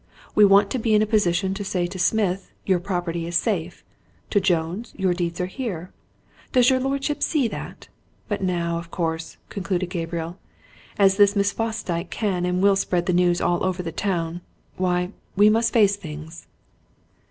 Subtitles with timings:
[0.33, 3.83] We want to be in a position to say to Smith, 'Your property is safe!';
[4.31, 5.91] to Jones, 'Your deeds are here!'
[6.53, 7.87] Does your lordship see that?
[8.27, 10.39] But now, of course," concluded Gabriel,
[10.97, 14.41] "as this Miss Fosdyke can and will spread the news all over the town
[14.75, 16.47] why, we must face things."